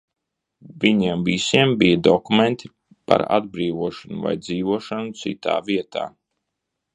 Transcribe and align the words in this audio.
Viņiem 0.83 1.25
visiem 1.27 1.73
bija 1.81 1.99
dokumenti 2.07 2.71
par 3.11 3.25
atbrīvošanu, 3.37 4.19
vai 4.25 4.33
dzīvošanu 4.47 5.15
citā 5.21 5.61
vietā. 5.71 6.09